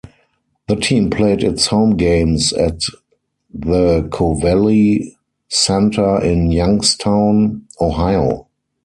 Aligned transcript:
The 0.67 0.77
team 0.77 1.11
played 1.11 1.43
its 1.43 1.67
home 1.67 1.95
games 1.95 2.51
at 2.53 2.79
the 3.53 4.01
Covelli 4.11 5.11
Centre 5.47 6.19
in 6.23 6.49
Youngstown, 6.51 7.67
Ohio. 7.79 8.47